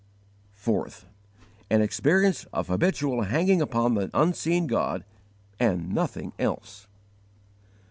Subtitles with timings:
[0.53, 0.89] 4.
[1.69, 5.05] An experience of habitual hanging upon the unseen God
[5.59, 6.87] and nothing else.